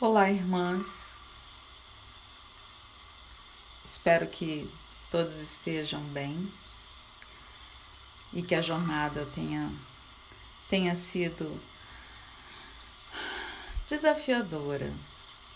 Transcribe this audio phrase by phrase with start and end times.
[0.00, 1.16] Olá, irmãs.
[3.84, 4.72] Espero que
[5.10, 6.52] todos estejam bem
[8.32, 9.68] e que a jornada tenha,
[10.70, 11.60] tenha sido
[13.88, 14.88] desafiadora,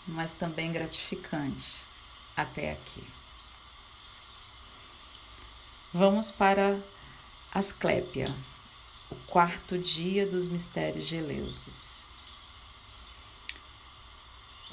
[0.09, 1.77] mas também gratificante
[2.35, 3.07] até aqui.
[5.93, 6.77] Vamos para
[7.53, 8.27] Asclépia,
[9.09, 12.02] o quarto dia dos mistérios de Eleusis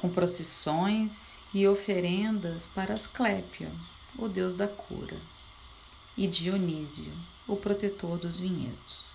[0.00, 3.70] com procissões e oferendas para Asclépia,
[4.16, 5.16] o deus da cura,
[6.16, 7.12] e Dionísio,
[7.46, 9.10] o protetor dos vinhedos.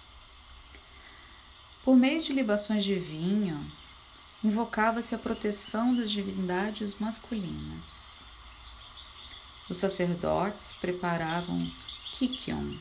[1.84, 3.60] Por meio de libações de vinho,
[4.44, 8.18] invocava-se a proteção das divindades masculinas.
[9.68, 11.68] Os sacerdotes preparavam
[12.14, 12.76] kikion,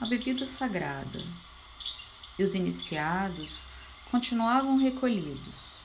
[0.00, 1.20] a bebida sagrada,
[2.38, 3.62] e os iniciados
[4.12, 5.81] continuavam recolhidos,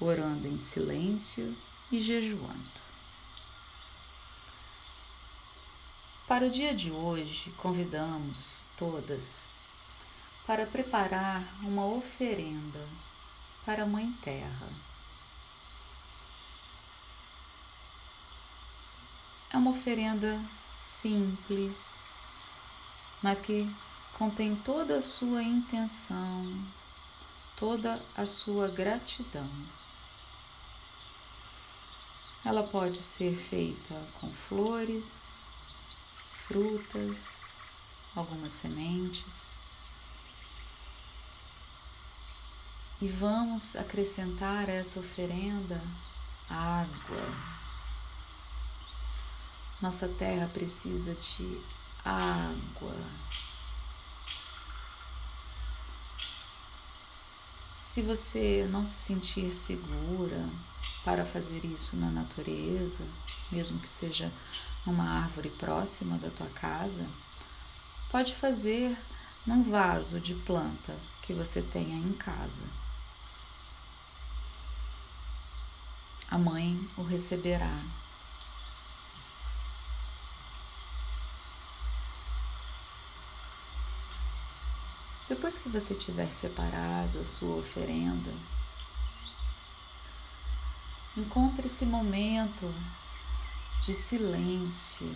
[0.00, 1.56] orando em silêncio
[1.92, 2.80] e jejuando.
[6.26, 9.48] Para o dia de hoje, convidamos todas
[10.46, 12.80] para preparar uma oferenda
[13.66, 14.68] para a Mãe Terra.
[19.52, 20.40] É uma oferenda
[20.72, 22.10] simples,
[23.20, 23.68] mas que
[24.16, 26.64] contém toda a sua intenção,
[27.56, 29.50] toda a sua gratidão.
[32.44, 35.44] Ela pode ser feita com flores,
[36.48, 37.42] frutas,
[38.16, 39.56] algumas sementes.
[43.02, 45.82] E vamos acrescentar a essa oferenda
[46.48, 47.60] água.
[49.80, 51.62] Nossa terra precisa de
[52.04, 52.96] água.
[57.76, 60.48] Se você não se sentir segura,
[61.04, 63.04] para fazer isso na natureza,
[63.50, 64.30] mesmo que seja
[64.86, 67.06] numa árvore próxima da tua casa,
[68.10, 68.96] pode fazer
[69.46, 72.62] num vaso de planta que você tenha em casa.
[76.30, 77.76] A mãe o receberá.
[85.28, 88.32] Depois que você tiver separado a sua oferenda,
[91.16, 92.72] Encontre esse momento
[93.84, 95.12] de silêncio,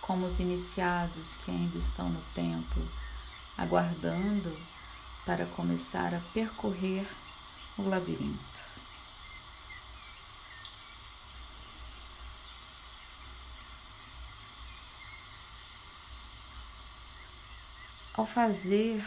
[0.00, 2.88] como os iniciados que ainda estão no templo,
[3.58, 4.56] aguardando
[5.24, 7.04] para começar a percorrer
[7.76, 8.64] o labirinto.
[18.14, 19.04] Ao fazer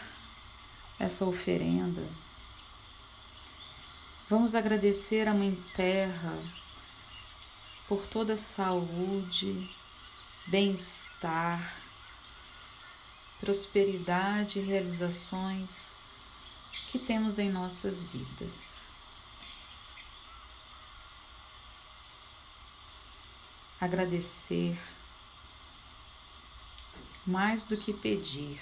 [1.00, 2.06] essa oferenda,
[4.30, 6.38] Vamos agradecer a Mãe Terra
[7.88, 9.68] por toda a saúde,
[10.46, 11.60] bem-estar,
[13.40, 15.92] prosperidade e realizações
[16.92, 18.82] que temos em nossas vidas.
[23.82, 24.78] Agradecer
[27.26, 28.62] mais do que pedir.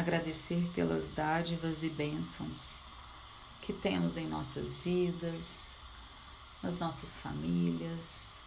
[0.00, 2.80] Agradecer pelas dádivas e bênçãos
[3.62, 5.74] que temos em nossas vidas,
[6.62, 8.38] nas nossas famílias,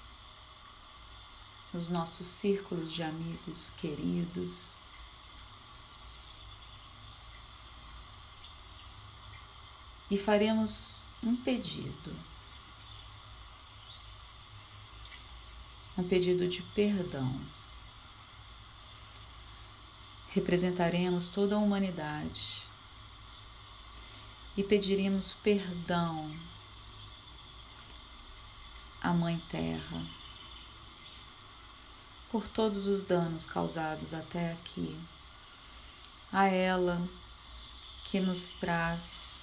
[1.72, 4.78] nos nossos círculos de amigos queridos.
[10.10, 12.16] E faremos um pedido,
[15.98, 17.63] um pedido de perdão
[20.34, 22.64] representaremos toda a humanidade
[24.58, 26.32] e pediremos perdão
[29.02, 30.02] à Mãe Terra
[32.32, 34.98] por todos os danos causados até aqui,
[36.32, 37.00] a ela
[38.06, 39.42] que nos traz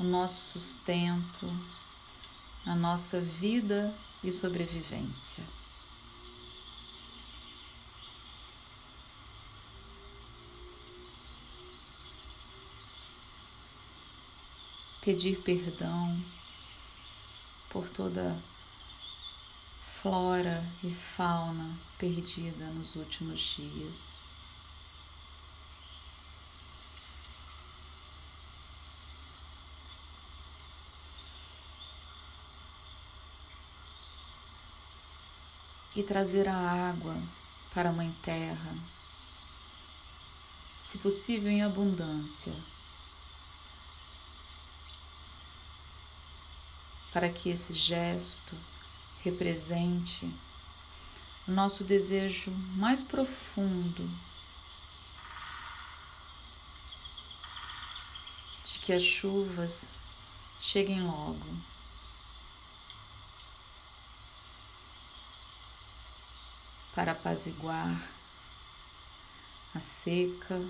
[0.00, 1.48] o nosso sustento,
[2.66, 3.94] a nossa vida
[4.24, 5.44] e sobrevivência.
[15.04, 16.18] Pedir perdão
[17.68, 18.34] por toda
[19.82, 24.24] flora e fauna perdida nos últimos dias.
[35.94, 37.14] E trazer a água
[37.74, 38.74] para a Mãe Terra,
[40.82, 42.52] se possível em abundância,
[47.14, 48.56] para que esse gesto
[49.22, 50.28] represente
[51.46, 54.10] o nosso desejo mais profundo
[58.66, 59.94] de que as chuvas
[60.60, 61.46] cheguem logo.
[66.96, 68.10] Para apaziguar
[69.72, 70.60] a seca,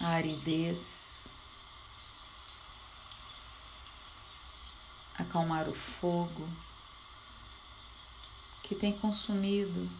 [0.00, 1.13] a aridez,
[5.34, 6.48] acalmar o fogo
[8.62, 9.90] que tem consumido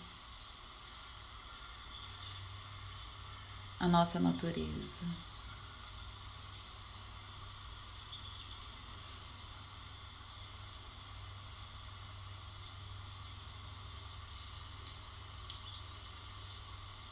[3.80, 5.00] a nossa natureza.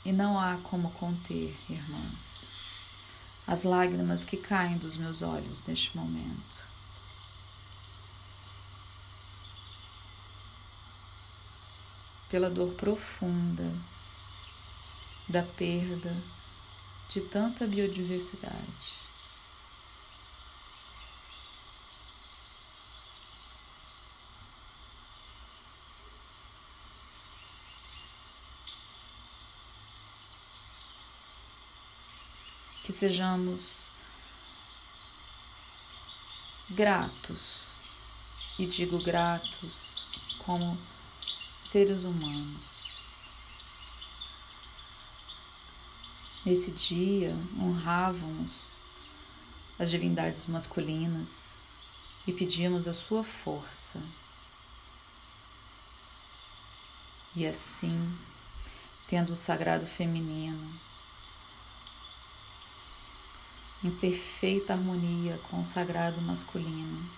[0.05, 2.47] E não há como conter, irmãs,
[3.49, 6.72] as lágrimas que caem dos meus olhos neste momento.
[12.33, 13.71] Pela dor profunda
[15.29, 16.17] da perda
[17.11, 19.03] de tanta biodiversidade.
[32.83, 33.91] que sejamos
[36.71, 37.73] gratos,
[38.59, 40.07] e digo gratos
[40.45, 40.77] como
[41.73, 43.03] seres humanos.
[46.45, 48.77] Nesse dia, honrávamos
[49.79, 51.53] as divindades masculinas
[52.27, 53.99] e pedimos a sua força.
[57.35, 58.19] E assim,
[59.09, 60.79] tendo o sagrado feminino
[63.83, 67.11] em perfeita harmonia com o sagrado masculino.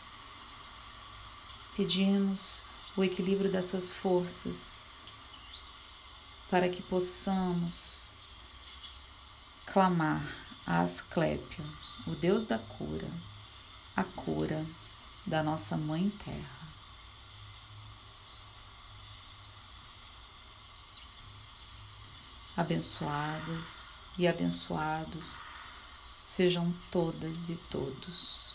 [1.76, 4.80] Pedimos o equilíbrio dessas forças
[6.50, 8.10] para que possamos
[9.66, 10.22] clamar
[10.66, 11.64] a Asclépio,
[12.06, 13.10] o Deus da cura,
[13.96, 14.64] a cura
[15.26, 16.64] da nossa Mãe Terra.
[22.56, 25.40] Abençoadas e abençoados
[26.22, 28.53] sejam todas e todos.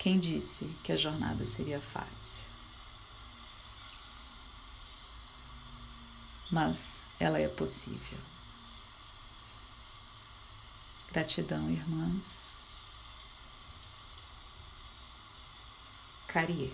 [0.00, 2.42] Quem disse que a jornada seria fácil?
[6.50, 8.18] Mas ela é possível.
[11.12, 12.52] Gratidão, irmãs.
[16.28, 16.72] Carie.